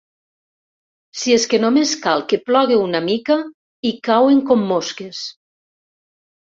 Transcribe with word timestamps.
Si 1.23 1.35
és 1.35 1.45
que 1.51 1.59
només 1.65 1.93
cal 2.07 2.25
que 2.33 2.41
plogui 2.49 2.81
una 2.87 3.03
mica 3.11 3.39
i 3.93 3.95
cauen 4.11 4.43
com 4.51 4.69
mosques. 4.75 5.25